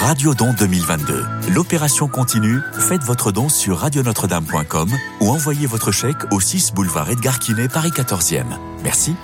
[0.00, 1.24] Radio Don 2022.
[1.54, 2.60] L'opération continue.
[2.72, 4.88] Faites votre don sur radionotre-dame.com
[5.20, 8.44] ou envoyez votre chèque au 6 boulevard Edgar Quinet, Paris 14e.
[8.82, 9.14] Merci.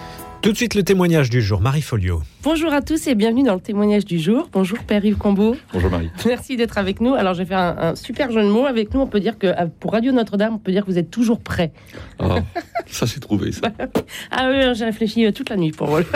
[0.43, 2.21] Tout de suite le témoignage du jour, Marie Folio.
[2.43, 4.51] Bonjour à tous et bienvenue dans le témoignage du jour.
[4.53, 5.57] Bonjour Père Yves Combeau.
[5.73, 6.11] Bonjour Marie.
[6.27, 7.15] Merci d'être avec nous.
[7.15, 9.01] Alors je vais faire un, un, super jeu de mots avec nous.
[9.01, 11.41] On peut dire que euh, pour Radio Notre-Dame, on peut dire que vous êtes toujours
[11.41, 11.73] prêt.
[12.19, 12.35] Oh,
[12.87, 13.73] ça c'est trouvé ça.
[14.31, 15.99] ah oui, j'ai réfléchi euh, toute la nuit pour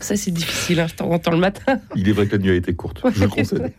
[0.00, 1.80] Ça, c'est difficile, hein, je t'en entends le matin.
[1.96, 3.72] Il est vrai que la nuit a été courte, je le concède.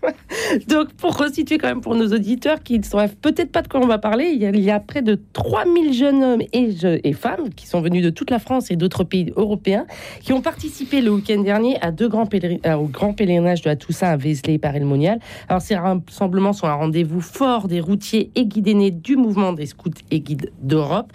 [0.67, 3.79] Donc, pour resituer quand même pour nos auditeurs qui ne savent peut-être pas de quoi
[3.81, 6.69] on va parler, il y a, il y a près de 3000 jeunes hommes et,
[7.03, 9.85] et, femmes qui sont venus de toute la France et d'autres pays européens
[10.21, 13.69] qui ont participé le week-end dernier à deux grands pèlerin, euh, au grand pèlerinage de
[13.69, 15.19] la Toussaint à Vézelay et Paris-le-Monial.
[15.47, 19.65] Alors, ces rassemblements sont un rendez-vous fort des routiers et guidés nés du mouvement des
[19.65, 21.11] scouts et guides d'Europe.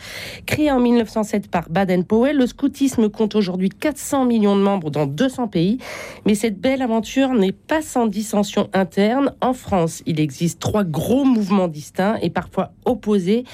[0.46, 5.48] Créé en 1907 par Baden-Powell, le scoutisme compte aujourd'hui 400 millions de membres dans 200
[5.48, 5.78] pays.
[6.26, 9.32] Mais cette belle aventure n'est pas sans dissension interne.
[9.40, 13.44] En France, il existe trois gros mouvements distincts et parfois opposés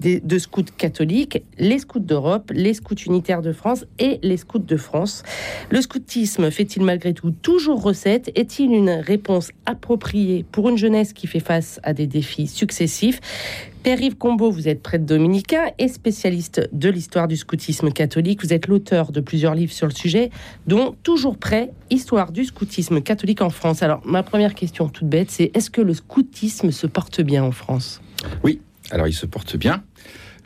[0.00, 4.58] de, de scouts catholiques, les scouts d'Europe, les scouts unitaires de France et les scouts
[4.58, 5.22] de France.
[5.70, 8.30] Le scoutisme fait-il malgré tout toujours recette?
[8.34, 13.20] Est-il une réponse appropriée pour une jeunesse qui fait face à des défis successifs?
[13.84, 18.42] Père-Yves Combeau, vous êtes prêtre dominicain et spécialiste de l'histoire du scoutisme catholique.
[18.42, 20.30] Vous êtes l'auteur de plusieurs livres sur le sujet,
[20.66, 23.82] dont Toujours prêt, Histoire du scoutisme catholique en France.
[23.82, 27.52] Alors, ma première question toute bête, c'est est-ce que le scoutisme se porte bien en
[27.52, 28.00] France?
[28.42, 29.84] Oui, alors il se porte bien.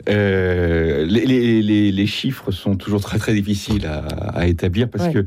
[0.07, 1.25] Euh, les,
[1.61, 5.13] les, les, chiffres sont toujours très très difficiles à, à établir parce ouais.
[5.13, 5.25] que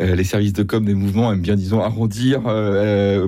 [0.00, 3.26] euh, les services de com des mouvements aiment bien, disons, arrondir euh,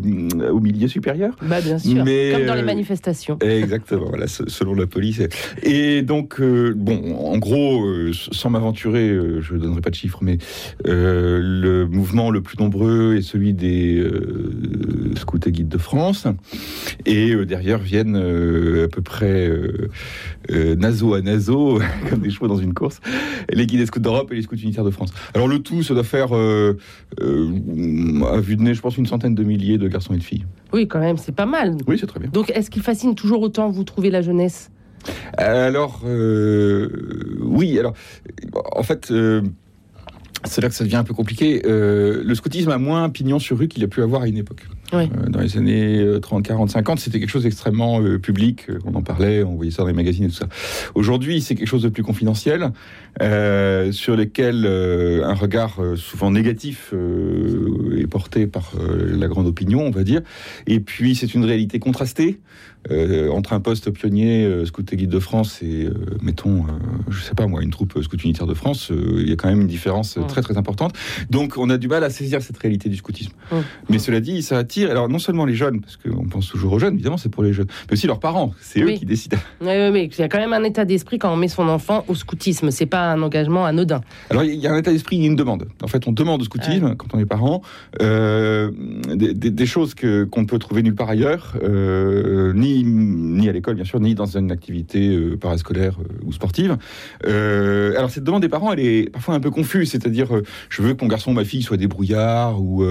[0.50, 1.34] au milieu supérieur.
[1.42, 3.38] Bah bien sûr, Mais, comme dans les manifestations.
[3.42, 5.20] Exactement, voilà, selon la police.
[5.62, 10.38] Et donc, bon, en gros, sans m'aventurer, je ne donnerai pas de chiffres, mais
[10.84, 14.04] le mouvement le plus nombreux est celui des
[15.16, 16.26] scouts et guides de France.
[17.04, 19.50] Et derrière viennent à peu près
[20.84, 23.00] naso à naso, comme des chevaux dans une course,
[23.50, 25.10] les guides des scouts d'Europe et les scouts unitaires de France.
[25.34, 26.76] Alors le tout, ça doit faire, euh,
[27.20, 30.22] euh, à vue de nez, je pense, une centaine de milliers de garçons et de
[30.22, 30.44] filles.
[30.72, 31.76] Oui, quand même, c'est pas mal.
[31.86, 32.28] Oui, c'est très bien.
[32.30, 34.70] Donc est-ce qu'il fascine toujours autant, vous trouvez, la jeunesse?
[35.38, 37.94] Alors, euh, oui, alors,
[38.72, 39.12] en fait...
[40.46, 41.62] C'est là que ça devient un peu compliqué.
[41.64, 44.66] Le scoutisme a moins pignon sur rue qu'il a pu avoir à une époque.
[44.94, 45.10] Oui.
[45.16, 48.66] Euh, dans les années 30, 40, 50, c'était quelque chose d'extrêmement euh, public.
[48.84, 50.48] On en parlait, on voyait ça dans les magazines et tout ça.
[50.94, 52.70] Aujourd'hui, c'est quelque chose de plus confidentiel,
[53.22, 56.94] euh, sur lequel un regard souvent négatif
[57.96, 60.22] est porté par la grande opinion, on va dire.
[60.66, 62.40] Et puis, c'est une réalité contrastée.
[62.90, 66.66] Euh, entre un poste pionnier euh, scout et guide de France et euh, mettons
[67.08, 69.62] je sais pas moi une troupe scout unitaire de France il y a quand même
[69.62, 70.26] une différence mmh.
[70.26, 70.92] très très importante
[71.30, 73.56] donc on a du mal à saisir cette réalité du scoutisme mmh.
[73.88, 74.00] mais mmh.
[74.00, 76.94] cela dit ça attire alors non seulement les jeunes parce qu'on pense toujours aux jeunes
[76.94, 78.92] évidemment c'est pour les jeunes mais aussi leurs parents c'est oui.
[78.92, 80.10] eux qui décident oui, oui, oui.
[80.12, 82.70] il y a quand même un état d'esprit quand on met son enfant au scoutisme
[82.70, 85.86] c'est pas un engagement anodin alors il y a un état d'esprit une demande en
[85.86, 87.62] fait on demande au scoutisme quand on est parent
[87.98, 93.52] des, des, des, choses que qu'on ne peut trouver nulle part ailleurs euh, ni à
[93.52, 96.76] l'école, bien sûr, ni dans une activité euh, parascolaire euh, ou sportive.
[97.26, 100.28] Euh, alors, cette demande des parents, elle est parfois un peu confuse, c'est-à-dire,
[100.68, 102.84] je veux que mon garçon ou ma fille soit débrouillard ou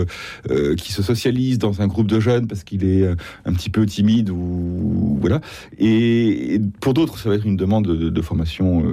[0.77, 3.05] qui se socialise dans un groupe de jeunes parce qu'il est
[3.45, 5.41] un petit peu timide ou voilà.
[5.77, 8.83] Et, pour d'autres, ça va être une demande de, de formation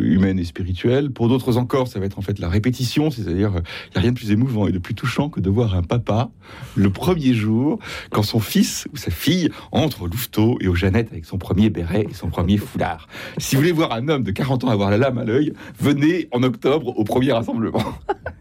[0.00, 1.10] humaine et spirituelle.
[1.10, 4.12] Pour d'autres encore, ça va être en fait la répétition, c'est-à-dire, il n'y a rien
[4.12, 6.30] de plus émouvant et de plus touchant que de voir un papa
[6.74, 7.78] le premier jour
[8.10, 11.70] quand son fils ou sa fille entre au louveteau et aux Jeannette avec son premier
[11.70, 13.08] béret et son premier foulard.
[13.38, 16.28] Si vous voulez voir un homme de 40 ans avoir la lame à l'œil, venez
[16.32, 17.82] en octobre au premier rassemblement.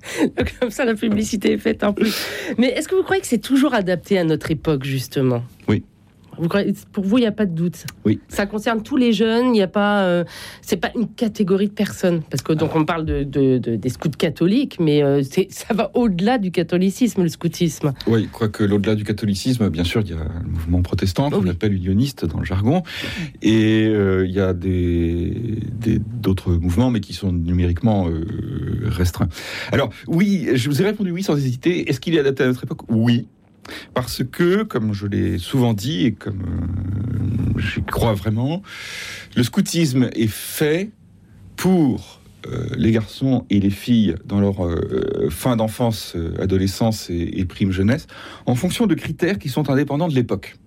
[0.59, 2.28] Comme ça, la publicité est faite en plus.
[2.57, 5.44] Mais est-ce que vous croyez que c'est toujours adapté à notre époque, justement?
[5.67, 5.84] Oui.
[6.38, 6.50] Vous,
[6.91, 7.85] pour vous, il n'y a pas de doute.
[8.06, 8.19] Oui.
[8.28, 9.47] Ça concerne tous les jeunes.
[9.47, 10.23] Il n'y a pas, euh,
[10.62, 13.90] c'est pas une catégorie de personnes parce que donc on parle de, de, de des
[13.90, 17.94] scouts catholiques, mais euh, ça va au-delà du catholicisme, le scoutisme.
[18.07, 21.43] Oui, quoique l'au-delà du catholicisme, bien sûr, il y a le mouvement protestant qu'on oh
[21.43, 21.49] oui.
[21.49, 22.84] appelle unioniste dans le jargon,
[23.41, 25.34] et euh, il y a des
[26.22, 28.08] d'autres mouvements, mais qui sont numériquement
[28.84, 29.29] restreints.
[29.72, 31.90] Alors oui, je vous ai répondu oui sans hésiter.
[31.90, 32.82] Est-ce qu'il est adapté à notre époque?
[32.90, 33.28] Oui.
[33.94, 38.62] Parce que, comme je l'ai souvent dit et comme euh, j'y crois vraiment,
[39.35, 40.91] le scoutisme est fait
[41.56, 47.40] pour euh, les garçons et les filles dans leur euh, fin d'enfance, euh, adolescence et,
[47.40, 48.08] et, prime jeunesse,
[48.46, 50.58] en fonction de critères qui sont indépendants de l'époque.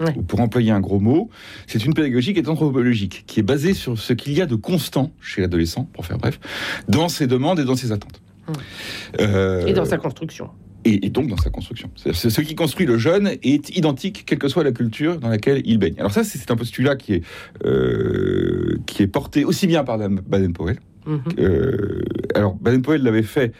[0.00, 0.12] Ouais.
[0.26, 1.30] Pour employer un gros mot,
[1.66, 4.56] c'est une pédagogie qui est anthropologique, qui est basée sur ce qu'il y a de
[4.56, 6.40] constant chez l'adolescent, pour faire bref,
[6.88, 8.20] dans ses demandes et dans ses attentes.
[8.48, 9.68] Mmh.
[9.68, 10.50] et dans sa construction
[10.84, 11.90] et, donc dans sa construction.
[11.96, 15.62] C'est ce qui construit le jeune est identique, quelle que soit la culture dans laquelle
[15.64, 15.94] il baigne.
[15.98, 17.22] Alors ça, c'est un postulat qui est,
[17.64, 20.78] euh, qui est porté aussi bien par Baden-Powell.
[21.06, 21.20] Mhm.
[21.38, 22.02] Euh,
[22.34, 23.52] alors Baden-Powell l'avait fait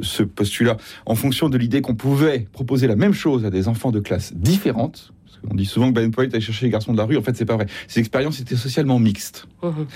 [0.00, 0.76] ce postulat
[1.06, 4.32] en fonction de l'idée qu'on pouvait proposer la même chose à des enfants de classes
[4.34, 5.12] différentes.
[5.50, 7.16] On dit souvent que Baden-Powell allait chercher les garçons de la rue.
[7.16, 7.66] En fait, c'est pas vrai.
[7.88, 9.46] Ces expériences étaient socialement mixtes.
[9.62, 9.86] Mhm.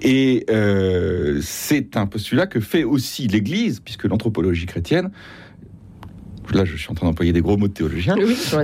[0.00, 5.10] Et euh, c'est un postulat que fait aussi l'Église, puisque l'anthropologie chrétienne
[6.54, 8.16] là je suis en train d'employer des gros mots de théologien,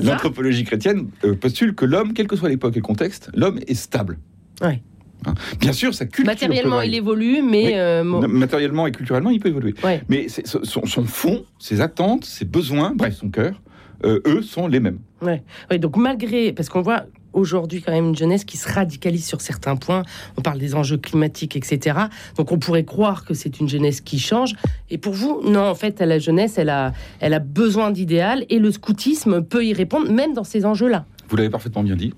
[0.02, 3.74] l'anthropologie chrétienne euh, postule que l'homme, quel que soit l'époque et le contexte, l'homme est
[3.74, 4.18] stable.
[4.60, 4.82] Ouais.
[5.26, 5.34] Hein?
[5.60, 6.26] Bien sûr, sa culture.
[6.26, 7.78] Matériellement, il évolue, mais.
[7.78, 9.74] Euh, matériellement et culturellement, il peut évoluer.
[10.08, 13.60] Mais son, son, fond, ses attentes, ses besoins, bref, son cœur,
[14.04, 14.98] euh, eux, sont les mêmes.
[15.22, 15.42] Ouais.
[15.78, 16.52] donc malgré.
[16.52, 20.02] Parce qu'on voit aujourd'hui quand même une jeunesse qui se radicalise sur certains points.
[20.36, 21.98] On parle des enjeux climatiques, etc.
[22.36, 24.54] Donc on pourrait croire que c'est une jeunesse qui change.
[24.90, 28.58] Et pour vous, non, en fait, la jeunesse, elle a, elle a besoin d'idéal et
[28.58, 31.04] le scoutisme peut y répondre, même dans ces enjeux-là.
[31.34, 32.14] Vous l'avez parfaitement bien dit.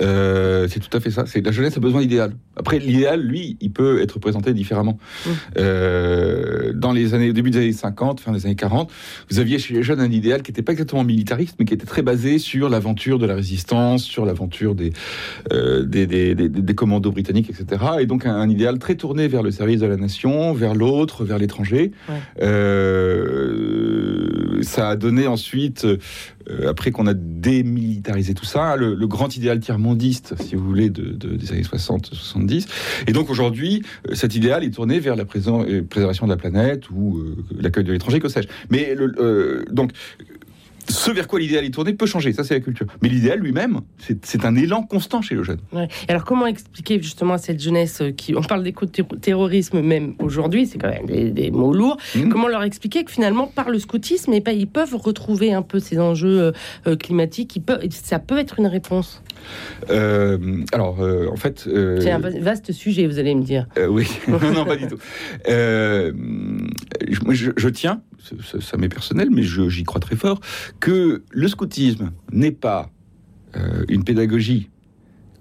[0.00, 1.24] Euh, c'est tout à fait ça.
[1.24, 2.34] C'est la jeunesse a besoin d'idéal.
[2.56, 4.98] Après, l'idéal, lui, il peut être présenté différemment.
[5.24, 5.30] Mmh.
[5.56, 8.92] Euh, dans les années, au début des années 50, fin des années 40,
[9.30, 11.86] vous aviez chez les jeunes un idéal qui n'était pas exactement militariste, mais qui était
[11.86, 14.92] très basé sur l'aventure de la résistance, sur l'aventure des,
[15.52, 17.82] euh, des, des, des, commandos britanniques, etc.
[18.00, 21.38] Et donc un, idéal très tourné vers le service de la nation, vers l'autre, vers
[21.38, 21.92] l'étranger.
[24.62, 25.86] ça a donné ensuite,
[26.66, 30.90] après qu'on a démilitarisé tout ça, le, le grand idéal tiers mondiste, si vous voulez,
[30.90, 32.66] de, des années 60-70.
[33.06, 36.90] Et donc aujourd'hui, euh, cet idéal est tourné vers la euh, préservation de la planète
[36.90, 38.48] ou euh, l'accueil de l'étranger, que sais-je.
[38.70, 38.96] Mais
[39.70, 39.92] donc,
[40.90, 42.86] ce vers quoi l'idéal est tourné peut changer, ça c'est la culture.
[43.02, 43.80] Mais l'idéal lui-même,
[44.22, 45.60] c'est un élan constant chez le jeune.
[46.08, 50.90] Alors comment expliquer justement à cette jeunesse qui, on parle d'éco-terrorisme même aujourd'hui, c'est quand
[50.90, 52.28] même des, mots lourds, mmh.
[52.28, 55.62] comment leur expliquer que finalement par le scoutisme, et eh ben, ils peuvent retrouver un
[55.62, 56.52] peu ces enjeux
[56.98, 57.60] climatiques,
[57.90, 59.22] ça peut être une réponse
[59.90, 60.38] euh,
[60.72, 61.66] alors, euh, en fait...
[61.66, 63.66] Euh, c'est un vaste sujet, vous allez me dire.
[63.88, 64.98] oui, non, pas du tout.
[65.48, 66.12] je,
[67.56, 68.02] je, tiens,
[68.60, 70.40] ça, m'est personnel, mais j'y crois très fort,
[70.80, 72.90] que le scoutisme n'est pas
[73.88, 74.68] une pédagogie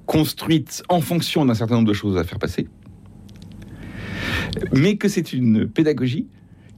[0.05, 2.67] construite en fonction d'un certain nombre de choses à faire passer,
[4.73, 6.27] mais que c'est une pédagogie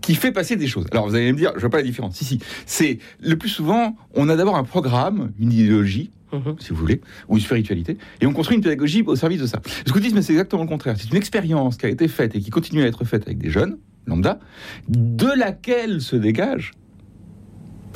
[0.02, 0.86] qui fait passer des choses.
[0.92, 2.16] Alors vous allez me dire, je vois pas la différence.
[2.16, 6.56] Si, si, c'est le plus souvent, on a d'abord un programme, une idéologie, Mhm.
[6.60, 9.62] si vous voulez, ou une spiritualité, et on construit une pédagogie au service de ça.
[9.86, 10.96] Le scoutisme, c'est exactement le contraire.
[10.98, 13.50] C'est une expérience qui a été faite et qui continue à être faite avec des
[13.50, 14.40] jeunes, lambda,
[14.88, 16.72] de laquelle se dégage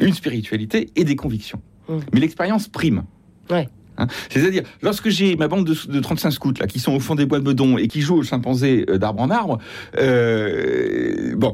[0.02, 1.62] une spiritualité et des convictions.
[1.90, 2.02] Mhm.
[2.14, 3.04] Mais l'expérience prime.
[3.50, 3.70] Ouais.
[3.98, 7.26] Hein C'est-à-dire, lorsque j'ai ma bande de, 35 scouts là, qui sont au fond des
[7.26, 9.60] bois de Bedon et qui jouent au chimpanzé euh, d'arbre en arbre,
[9.98, 11.54] euh, bon,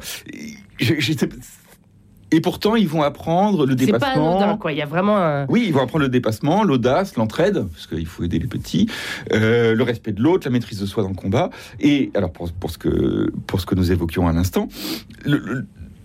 [2.31, 4.39] et pourtant, ils vont apprendre le dépassement.
[4.39, 4.71] C'est pas quoi.
[4.71, 5.45] Il y a vraiment un...
[5.47, 8.89] Oui, ils vont apprendre le dépassement, l'audace, l'entraide, parce qu'il faut aider les petits,
[9.33, 11.49] euh, le respect de l'autre, la maîtrise de soi dans le combat.
[11.79, 14.69] Et alors, pour, pour, ce, que, pour ce que nous évoquions à l'instant,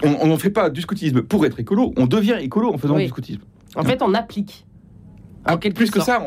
[0.03, 3.09] on n'en fait pas du scoutisme pour être écolo, on devient écolo en faisant du
[3.09, 3.43] scoutisme.
[3.77, 4.66] En fait, on applique.
[5.47, 6.27] Ah, plus que ça,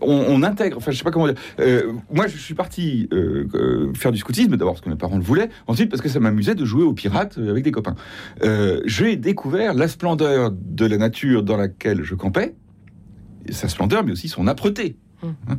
[0.00, 0.76] on, intègre.
[0.76, 1.36] Enfin, je sais pas comment dire.
[1.60, 5.16] Euh, moi, je suis parti euh, euh, faire du scoutisme, d'abord parce que mes parents
[5.16, 7.96] le voulaient, ensuite parce que ça m'amusait de jouer aux pirates avec des copains.
[8.84, 12.54] J'ai découvert la splendeur de la nature dans laquelle je campais,
[13.50, 14.96] sa splendeur, mais aussi son âpreté.
[15.22, 15.34] Hum.
[15.48, 15.56] Hein,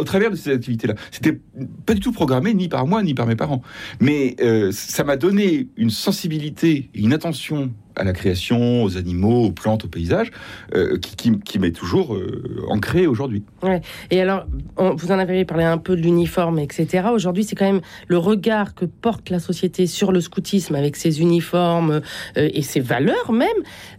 [0.00, 0.94] au travers de ces activités-là.
[1.12, 1.38] C'était
[1.86, 3.62] pas du tout programmé ni par moi ni par mes parents.
[4.00, 4.36] Mais
[4.72, 9.84] ça m'a donné une sensibilité et une attention à la création, aux animaux, aux plantes,
[9.84, 10.30] aux paysages,
[10.74, 13.44] euh, qui, qui, m'est toujours euh, ancré aujourd'hui.
[13.62, 13.80] Ouais.
[14.10, 14.46] Et alors,
[14.76, 17.08] vous en avez parlé un peu de l'uniforme, etc.
[17.12, 21.20] Aujourd'hui, c'est quand même le regard que porte la société sur le scoutisme avec ses
[21.20, 22.00] uniformes
[22.36, 23.48] euh, et ses valeurs même.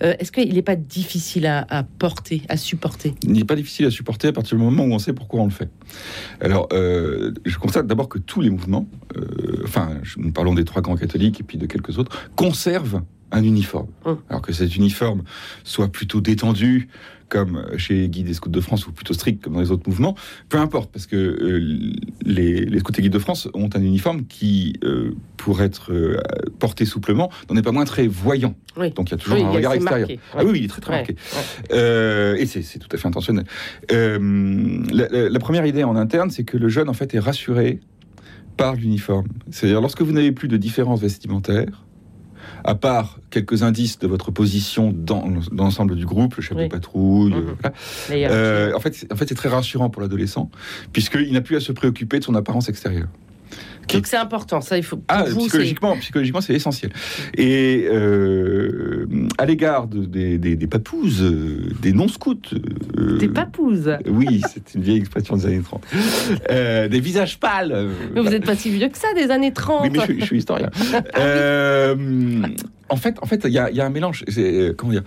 [0.01, 3.15] Est-ce qu'il n'est pas difficile à, à, porter, à supporter?
[3.23, 5.45] Il n'est pas difficile à supporter à partir du moment où on sait pourquoi on
[5.45, 5.69] le fait.
[6.41, 8.85] Alors, je constate d'abord que tous les mouvements,
[9.63, 13.01] enfin, nous parlons des trois grands catholiques et puis de quelques autres, conservent
[13.33, 13.87] un uniforme.
[14.05, 14.17] Hum.
[14.29, 15.23] Alors que cet uniforme
[15.63, 16.87] soit plutôt détendu,
[17.33, 20.15] comme chez Guide des Scouts de France, ou plutôt strict, comme dans les autres mouvements,
[20.49, 21.91] peu importe, parce que euh,
[22.23, 26.21] les, les, Scouts et Guides de France ont un uniforme qui, euh, pour être euh,
[26.59, 28.53] porté souplement, n'en est pas moins très voyant.
[28.77, 30.07] Donc il y a toujours un regard extérieur.
[30.35, 31.15] Ah oui, il est très très marqué.
[31.71, 33.45] et c'est tout à fait intentionnel.
[33.89, 37.79] La, la, première idée en interne, c'est que le jeune, en fait, est rassuré
[38.57, 39.27] par l'uniforme.
[39.49, 41.83] C'est-à-dire, lorsque vous n'avez plus de différences vestimentaires,
[42.63, 47.33] à part quelques indices de votre position dans, l'ensemble du groupe, le chef de patrouille,
[47.33, 47.55] mhm.
[48.11, 50.49] euh, en fait, en fait c'est très rassurant pour l'adolescent,
[50.91, 53.09] puisqu'il n'a plus à se préoccuper de son apparence extérieure
[53.93, 55.01] Donc c'est important, ça il faut.
[55.07, 56.91] Ah, vous, psychologiquement, psychologiquement, c'est essentiel.
[57.35, 59.05] Et euh,
[59.37, 62.35] à l'égard de- des, des, des papouses, euh, des non-scouts.
[62.97, 63.91] euh, T'es papouze.
[64.07, 65.83] Oui, c'est une vieille expression des années 30.
[66.51, 67.89] Euh, des visages pâles.
[68.13, 69.81] Mais vous n'êtes pas si vieux que ça, des années 30.
[69.83, 70.69] Oui, mais je, suis- je suis historien.
[71.17, 71.95] Euh,
[72.89, 74.23] en fait, en fait, il y, a- il y a un mélange.
[74.77, 75.03] Comment dire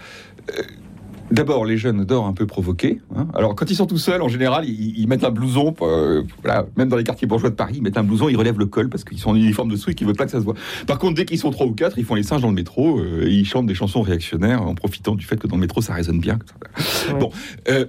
[1.30, 3.00] D'abord, les jeunes adorent un peu provoquer.
[3.16, 3.26] hein.
[3.35, 5.75] Alors, quand ils sont tout seuls, en général, ils, ils mettent un blouson.
[5.83, 8.59] euh, voilà, même dans les quartiers bourgeois de Paris, ils mettent un blouson, ils relèvent
[8.61, 10.45] le col parce qu'ils sont en uniforme dessous et qu'ils veulent pas que ça se
[10.45, 10.54] voit.
[10.87, 13.00] Par contre, dès qu'ils sont trois ou quatre, ils font les singes dans le métro
[13.00, 15.80] euh, et ils chantent des chansons réactionnaires en profitant du fait que dans le métro,
[15.83, 16.38] ça résonne bien.
[17.12, 17.18] Ouais.
[17.18, 17.30] Bon.
[17.68, 17.87] euh,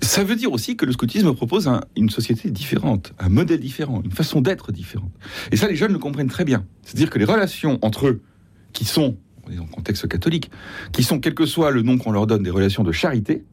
[0.00, 4.02] ça veut dire aussi que le scoutisme propose un- une société différente, un modèle différent,
[4.04, 5.10] une façon d'être différente.
[5.50, 6.64] Et ça, les jeunes le comprennent très bien.
[6.84, 8.20] C'est-à-dire que les relations entre eux,
[8.72, 10.50] qui sont, on est dans le contexte catholique,
[10.92, 13.44] qui sont, quel que soit le nom qu'on leur donne, des relations de charité,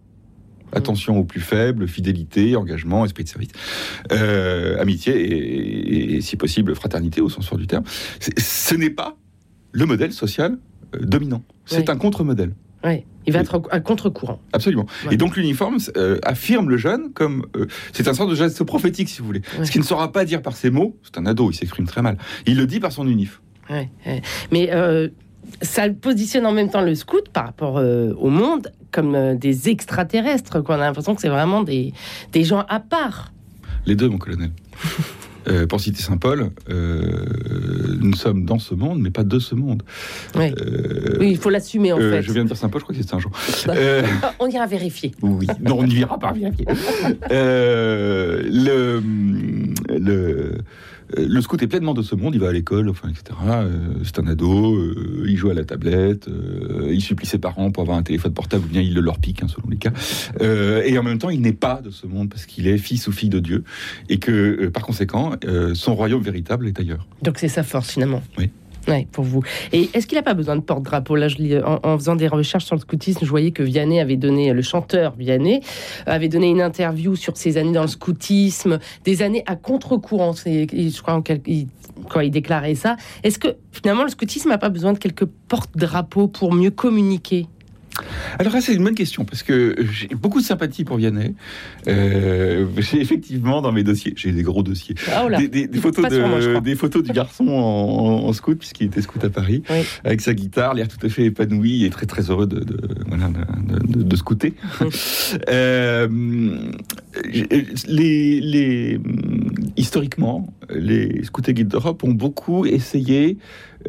[0.74, 3.50] attention aux plus faibles, fidélité, engagement, esprit de service,
[4.12, 7.84] euh, amitié et, et, si possible, fraternité au sens fort du terme,
[8.38, 9.18] ce n'est pas
[9.74, 10.58] le modèle social
[10.96, 11.44] euh, dominant.
[11.66, 11.86] C'est Oui.
[11.90, 12.54] un contre-modèle.
[12.84, 14.42] Ouais, il va être à contre-courant.
[14.54, 14.88] Absolument.
[15.06, 15.14] Ouais.
[15.14, 19.08] Et donc l'uniforme euh, affirme le jeune comme euh, c'est un sort de geste prophétique,
[19.08, 19.42] si vous voulez.
[19.60, 19.66] Ouais.
[19.66, 22.02] Ce qu'il ne saura pas dire par ses mots, c'est un ado, il s'exprime très
[22.02, 22.18] mal.
[22.48, 23.42] Il le dit par son unif.
[23.70, 23.90] Ouais.
[24.52, 24.72] Mais
[25.62, 29.70] ça positionne en même temps le scout par rapport euh, au monde comme euh, des
[29.70, 30.64] extraterrestres.
[30.64, 30.76] Quoi.
[30.76, 31.94] On a l'impression que c'est vraiment des,
[32.32, 33.32] des gens à part.
[33.86, 34.52] Les deux, mon colonel.
[35.48, 39.82] Euh, pour citer Saint Paul, nous sommes dans ce monde, mais pas de ce monde.
[40.36, 40.52] Oui,
[41.20, 42.22] il faut l'assumer en fait.
[42.22, 43.32] Je viens de dire Saint Paul, je crois que c'était un jour.
[44.40, 45.16] On ira vérifier.
[45.24, 46.68] Oui, non, on n'y verra pas vérifier.
[47.32, 49.02] Le,
[49.90, 50.60] le,
[51.18, 53.38] le scout est pleinement de ce monde, il va à l'école, enfin, etc.
[53.44, 57.72] Euh, c'est un ado, euh, il joue à la tablette, euh, il supplie ses parents
[57.72, 59.92] pour avoir un téléphone portable, ou bien il le leur pique, hein, selon les cas.
[60.42, 63.08] Euh, et en même temps, il n'est pas de ce monde parce qu'il est fils
[63.08, 63.64] ou fille de Dieu,
[64.10, 67.08] et que, euh, par conséquent, euh, son royaume véritable est ailleurs.
[67.22, 68.22] Donc c'est sa force finalement.
[68.38, 68.50] Oui.
[68.88, 69.44] Ouais, pour vous.
[69.72, 71.16] Et est-ce qu'il n'a pas besoin de porte-drapeau?
[71.16, 74.54] Là, lis, en, faisant des recherches sur le scoutisme, je voyais que Vianney avait donné,
[74.54, 75.62] le chanteur Vianney,
[76.06, 80.34] avait donné une interview sur ses années dans le scoutisme, des années à contre-courant.
[80.34, 81.22] Je crois en
[82.10, 82.96] quand il déclarait ça.
[83.24, 87.48] Est-ce que finalement le scoutisme n'a pas besoin de quelques porte-drapeaux pour mieux communiquer?
[88.40, 91.36] Alors, ça, c'est une bonne question, parce que j'ai beaucoup de sympathie pour Vianney.
[91.88, 95.38] Euh, j'ai effectivement dans mes dossiers, j'ai des gros dossiers, Ah, oh là.
[95.38, 99.24] des, des- des photos moi, des photos du garçon en, en scout, puisqu'il était scout
[99.24, 99.84] à Paris, Oui.
[100.04, 103.30] avec sa guitare, l'air tout à fait épanoui et très très heureux de, de, voilà,
[103.30, 104.54] de, de- scouter.
[105.50, 106.08] Euh,
[107.88, 109.00] les, les,
[109.78, 113.38] historiquement, les scouts et guides d'Europe ont beaucoup essayé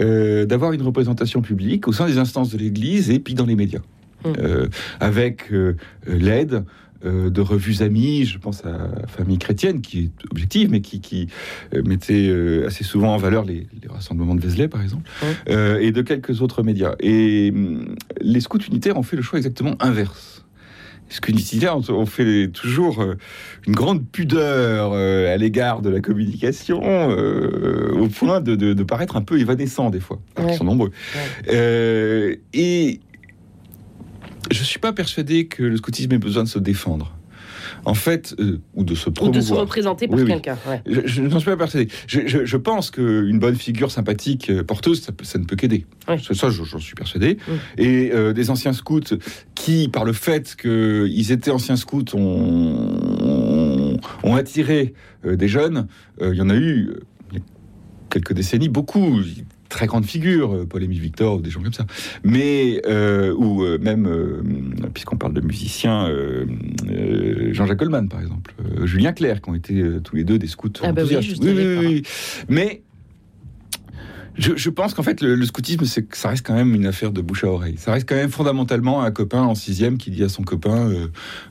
[0.01, 3.57] euh, d'avoir une représentation publique au sein des instances de l'Église et puis dans les
[3.57, 3.81] médias,
[4.25, 4.33] Mm.
[4.39, 4.69] Euh,
[5.01, 5.75] avec euh,
[6.07, 6.63] l'aide
[7.05, 11.27] de revues amies, je pense à Famille chrétienne, qui est objective, mais qui, qui
[11.85, 12.33] mettait
[12.65, 15.35] assez souvent en valeur les, les rassemblements de Vézelay, par exemple, Ouais.
[15.49, 16.95] euh, et de quelques autres médias.
[17.01, 20.42] Et hum, les scouts unitaires ont fait le choix exactement inverse.
[21.13, 23.17] Scouts unitaires ont- ont fait toujours euh,
[23.67, 28.83] une grande pudeur euh, à l'égard de la communication, euh, au point de, de- de
[28.83, 30.21] paraître un peu évanescent des fois.
[30.39, 30.47] Ouais.
[30.47, 30.91] qu'ils sont nombreux.
[31.49, 33.01] Euh, et
[34.51, 37.15] je suis pas persuadé que le scoutisme ait besoin de se défendre.
[37.85, 39.43] En fait, euh, ou de se Ou de promouvoir.
[39.45, 40.31] se représenter par Oui, oui.
[40.31, 40.83] quelqu'un ouais.
[40.87, 41.89] Je, je n'en suis pas persuadé.
[42.07, 45.87] Je, je- je pense qu'une bonne figure sympathique, euh, porteuse, ça, ça ne peut qu'aider.
[46.23, 47.37] C'est ça, je- j'en suis persuadé.
[47.79, 49.01] Et euh, des anciens scouts
[49.55, 55.87] qui, par le fait qu'ils étaient anciens scouts, ont, ont attiré euh, des jeunes.
[56.21, 56.91] Il y en a eu,
[58.11, 59.21] quelques décennies, beaucoup.
[59.73, 61.87] Très grandes figures, euh, Paul-Émile Victor, ou des gens comme ça.
[62.25, 64.07] Mais, euh, ou euh, même,
[64.93, 66.11] puisqu'on parle de musiciens,
[67.53, 68.53] Jean-Jacques Goldman, par exemple,
[68.85, 71.43] Julien Clerc, qui ont été tous les deux des scouts Ah bah oui, enthousiastes.
[71.43, 72.09] je dirais pas.
[72.51, 72.83] Mais
[74.39, 77.11] je, je pense qu'en fait, le, le scoutisme, c'est ça reste quand même une affaire
[77.13, 77.77] de bouche à oreille.
[77.79, 81.09] Ça reste quand même fondamentalement un copain en sixième qui dit à son copain euh,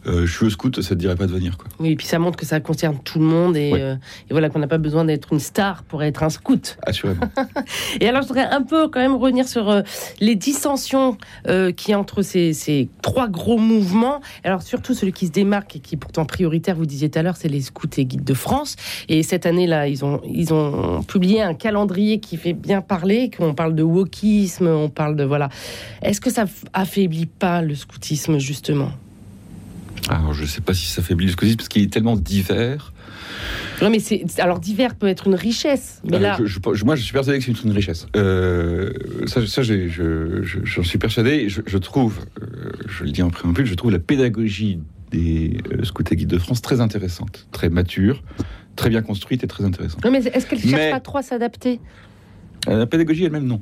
[0.08, 1.58] euh, Je suis au scout, ça te dirait pas de venir.
[1.58, 1.68] Quoi.
[1.80, 3.82] Oui, et puis ça montre que ça concerne tout le monde et, Ouais.
[3.82, 3.96] euh,
[4.30, 6.78] et voilà qu'on n'a pas besoin d'être une star pour être un scout.
[6.84, 7.22] Assurément.
[8.00, 9.82] Et alors, je voudrais un peu quand même revenir sur
[10.20, 11.18] les dissensions
[11.76, 14.22] qui entre ces, ces trois gros mouvements.
[14.44, 17.24] Alors, surtout celui qui se démarque et qui est pourtant prioritaire, vous disiez tout à
[17.24, 18.76] l'heure, c'est les scouts et guides de France.
[19.10, 23.54] Et cette année-là, ils ont, ils ont publié un calendrier qui fait bien parler, qu'on
[23.54, 25.25] parle de wokisme, on parle de...
[25.25, 25.50] Voilà.
[26.01, 28.92] Est-ce que ça affaiblit pas le scoutisme, justement?
[30.08, 32.94] Alors, je sais pas si ça faiblit le scoutisme parce qu'il est tellement divers.
[33.82, 34.24] Non, mais c'est...
[34.40, 36.38] Alors, divers peut être une richesse, mais Euh, là...
[36.40, 38.08] je- je- moi, je suis persuadé que c'est une richesse.
[38.16, 38.92] Euh,
[39.28, 41.50] ça, ça je- j'en suis persuadé.
[41.50, 44.80] Je, trouve, euh, je le dis en préambule, je trouve la pédagogie
[45.12, 48.24] des scouts et guides de France très intéressante, très mature,
[48.75, 50.04] très bien construite et très intéressante.
[50.06, 51.80] Non, mais est-ce qu'elle ne cherche Mais- pas trop à s'adapter?
[52.68, 53.62] La pédagogie elle-même, non.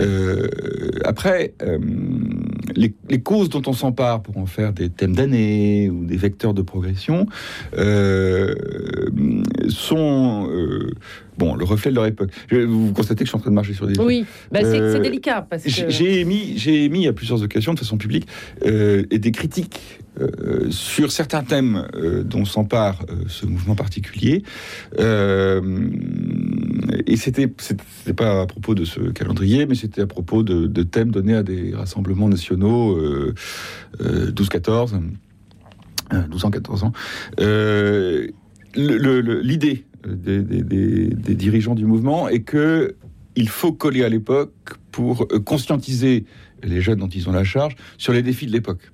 [0.00, 0.48] Euh,
[1.04, 1.78] après, euh,
[2.74, 6.52] les, les causes dont on s'empare pour en faire des thèmes d'année ou des vecteurs
[6.52, 7.26] de progression
[7.78, 8.54] euh,
[9.68, 10.90] sont euh,
[11.38, 12.30] bon le reflet de leur époque.
[12.50, 14.80] Je, vous constatez que je suis en train de marcher sur des Oui, bah, c'est
[14.80, 15.90] Euh, délicat parce J'ai que.
[15.90, 18.26] j'ai émis, j'ai émis à plusieurs occasions de façon publique
[18.66, 24.42] euh, et des critiques euh, sur certains thèmes euh, dont s'empare euh, ce mouvement particulier.
[26.74, 30.66] Euh, et c'était c'était pas à propos de ce calendrier, mais c'était à propos de,
[30.66, 33.34] de thèmes donnés à des rassemblements nationaux euh,
[34.00, 34.94] euh, 12-14,
[36.12, 36.92] euh, 12 ans, 14 ans.
[37.38, 38.28] Le-
[38.76, 42.96] le- le- L'idée des, des- des- des dirigeants du mouvement est que
[43.36, 44.52] il faut coller à l'époque
[44.92, 46.24] pour conscientiser
[46.62, 48.90] les jeunes dont ils ont la charge sur les défis de l'époque.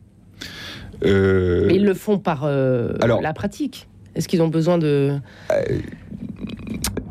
[1.05, 3.87] Euh, Mais ils le font par euh, Alors- la pratique.
[4.15, 5.19] Est-ce qu'ils ont besoin de.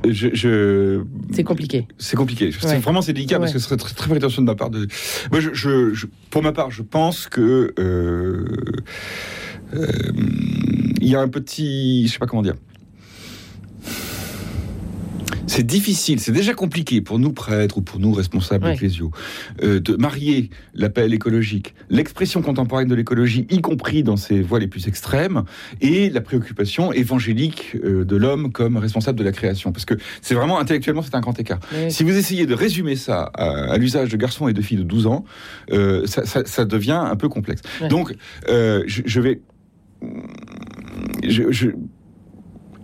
[0.08, 1.02] Je, je-
[1.34, 1.88] C'est compliqué.
[1.98, 2.52] c'est compliqué.
[2.64, 2.78] Ouais.
[2.80, 4.70] Vraiment, c'est délicat parce que ce serait très, très prétentieux de ma part.
[4.70, 4.88] De...
[5.32, 8.46] Moi, je, je- je- pour ma part, je pense que euh,
[9.74, 9.88] euh,
[11.02, 12.56] il y a un petit, je sais pas comment dire.
[15.50, 18.74] C'est difficile, c'est déjà compliqué pour nous prêtres ou pour nous responsables Ouais.
[18.76, 19.12] ecclésiaux
[19.64, 24.68] euh, de marier l'appel écologique, l'expression contemporaine de l'écologie, y compris dans ses voies les
[24.68, 25.44] plus extrêmes,
[25.82, 29.72] et la préoccupation évangélique euh, de l'homme comme responsable de la création.
[29.72, 31.60] Parce que c'est vraiment intellectuellement, c'est un grand écart.
[31.74, 31.90] Ouais.
[31.90, 34.84] Si vous essayez de résumer ça à, à l'usage de garçons et de filles de
[34.84, 35.26] 12 ans,
[35.72, 37.62] euh, ça, ça- ça devient un peu complexe.
[37.82, 37.88] Ouais.
[37.88, 38.14] Donc,
[38.50, 39.42] euh, je, je vais.
[41.28, 41.70] Je, je-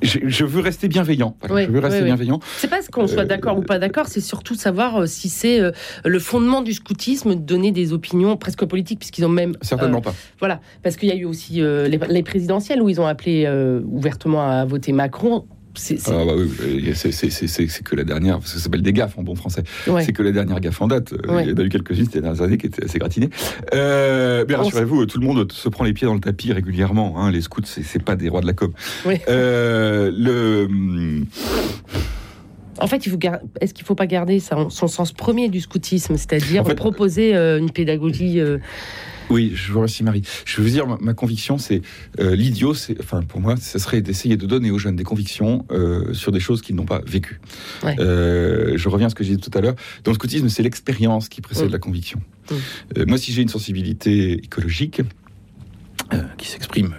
[0.01, 1.35] je- je veux rester bienveillant.
[1.41, 2.39] Voilà, Oui, je veux rester oui, bienveillant.
[2.57, 5.29] C'est pas ce qu'on soit Euh, d'accord ou pas d'accord, c'est surtout savoir euh, si
[5.29, 5.71] c'est euh,
[6.03, 9.55] le fondement du scoutisme de donner des opinions presque politiques, puisqu'ils ont même.
[9.61, 10.13] Certainement pas.
[10.39, 13.47] Voilà, parce qu'il y a eu aussi les, les présidentielles où ils ont appelé
[13.85, 15.45] ouvertement à voter Macron.
[15.75, 16.49] C'est, Ah bah oui,
[17.83, 19.63] que la dernière, parce que ça s'appelle des gaffes en bon français.
[19.87, 20.03] ouais.
[20.03, 21.13] C'est que la dernière gaffe en date.
[21.13, 21.43] Euh, Ouais.
[21.45, 23.29] Il y en a eu quelques-unes ces dernières années qui étaient assez gratinées.
[23.73, 27.15] Euh, mais rassurez-vous, tout le monde se prend les pieds dans le tapis régulièrement.
[27.19, 27.31] hein.
[27.31, 28.71] Les scouts, c'est c'est pas des rois de la com.
[29.29, 31.23] Euh, le
[32.79, 36.17] En fait, gar- est-ce qu'il ne faut pas garder son, son sens premier du scoutisme,
[36.17, 38.57] c'est-à-dire En fait- proposer euh, une pédagogie euh,
[39.29, 40.21] Oui, je vous remercie Marie.
[40.45, 41.81] Je veux dire, ma, ma conviction, c'est
[42.19, 46.13] euh, l'idiot, enfin pour moi, ce serait d'essayer de donner aux jeunes des convictions euh,
[46.13, 47.39] sur des choses qu'ils n'ont pas vécues.
[47.83, 47.95] Ouais.
[47.99, 49.75] Euh, je reviens à ce que j'ai dit tout à l'heure.
[50.03, 51.71] Dans le scoutisme, c'est l'expérience qui précède Mm.
[51.71, 52.21] la conviction.
[52.51, 53.03] Mm.
[53.07, 55.01] Moi, si j'ai une sensibilité écologique
[56.37, 56.93] qui s'exprime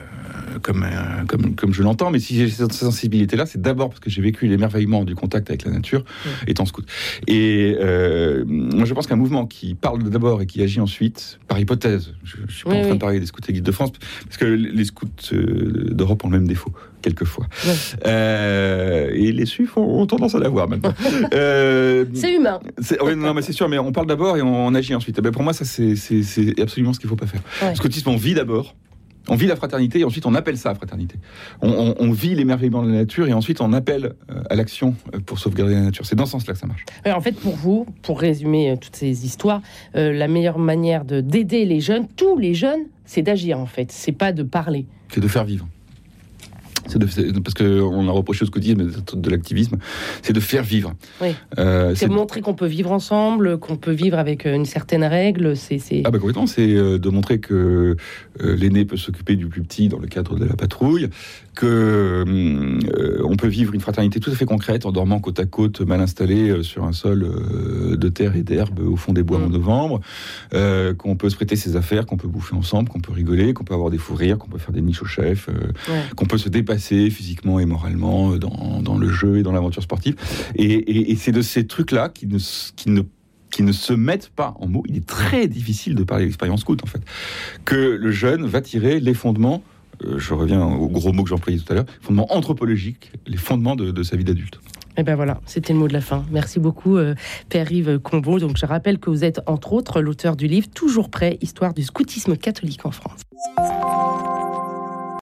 [0.63, 4.11] comme, euh, comme, comme je l'entends, mais si j'ai cette sensibilité-là, c'est d'abord parce que
[4.11, 6.29] j'ai vécu l'émerveillement du contact avec la nature Mm.
[6.49, 6.87] étant scout.
[7.27, 11.59] Et euh, moi, je pense qu'un mouvement qui parle d'abord et qui agit ensuite, par
[11.59, 12.97] hypothèse, je ne suis pas Oui, en train oui.
[12.97, 13.93] de parler des scouts et guides de France,
[14.25, 17.47] parce que les scouts euh, d'Europe ont le même défaut, quelquefois.
[17.67, 17.73] Ouais.
[18.07, 20.95] Euh, et les suifs ont, ont tendance à l'avoir maintenant.
[21.35, 22.61] Euh, C'est humain.
[23.03, 25.17] oui, non, mais c'est sûr, mais on parle d'abord et on, agit ensuite.
[25.19, 25.95] Eh ben, pour moi, ça, c'est
[26.61, 27.41] absolument ce qu'il ne faut pas faire.
[27.63, 27.71] Ouais.
[27.71, 28.75] Le scoutisme, on vit d'abord.
[29.29, 31.17] On vit la fraternité et ensuite on appelle ça fraternité.
[31.63, 34.95] On, on- on vit l'émerveillement de la nature et ensuite on appelle euh, à l'action
[35.15, 36.07] euh, pour sauvegarder la nature.
[36.07, 36.85] C'est dans ce sens-là que ça marche.
[37.05, 39.63] Ouais, En fait, pour vous, pour résumer euh, toutes ces histoires,
[39.97, 43.91] euh, la meilleure manière de d'aider les jeunes, tous les jeunes, c'est d'agir en fait.
[43.93, 44.87] C'est pas de parler.
[45.13, 45.67] C'est de faire vivre.
[46.89, 49.77] C'est de, parce qu'on a reproché au scoutisme de, de l'activisme,
[50.23, 50.95] c'est de faire vivre.
[51.21, 51.35] Oui.
[51.59, 55.57] Euh, C'est montrer qu'on peut vivre ensemble, qu'on peut vivre avec euh, une certaine règle.
[55.57, 57.97] C'est Ah bah complètement, c'est euh, de montrer que
[58.43, 61.09] euh, l'aîné peut s'occuper du plus petit dans le cadre de la patrouille,
[61.55, 65.47] que euh, on peut vivre une fraternité tout à fait concrète en dormant côte à
[65.47, 69.39] côte, mal installé sur un sol euh, de terre et d'herbe au fond des bois
[69.39, 69.53] en Mm.
[69.53, 70.01] novembre,
[70.55, 73.65] euh, qu'on peut se prêter ses affaires, qu'on peut bouffer ensemble, qu'on peut rigoler, qu'on
[73.65, 75.49] peut avoir des fous rires, qu'on peut faire des niches au chef,
[75.89, 76.03] Ouais.
[76.17, 80.17] qu'on peut se dépasser physiquement et moralement euh, dans, le jeu et dans l'aventure sportive.
[80.55, 82.39] Et, c'est de ces trucs-là qui ne,
[83.73, 84.85] se mettent pas en mots.
[84.89, 87.01] Il est très difficile de parler d'expérience scout, en fait.
[87.65, 89.63] Que le jeune va tirer les fondements,
[90.05, 93.77] euh, je reviens au gros mot que j'employais tout à l'heure, fondements anthropologiques, les fondements
[93.77, 94.61] de, sa vie d'adulte.
[94.99, 96.25] Et ben voilà, c'était le mot de la fin.
[96.31, 97.15] Merci beaucoup, euh,
[97.51, 98.39] Père Yves Combo.
[98.39, 101.83] Donc je rappelle que vous êtes entre autres l'auteur du livre Toujours prêt, histoire du
[101.83, 103.21] scoutisme catholique en France.